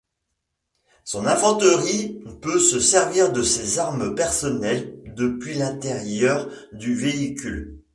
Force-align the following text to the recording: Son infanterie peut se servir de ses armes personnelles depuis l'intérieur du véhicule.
Son 1.03 1.27
infanterie 1.27 2.23
peut 2.41 2.57
se 2.59 2.79
servir 2.79 3.31
de 3.31 3.43
ses 3.43 3.77
armes 3.77 4.15
personnelles 4.15 4.97
depuis 5.15 5.53
l'intérieur 5.53 6.49
du 6.73 6.95
véhicule. 6.95 7.77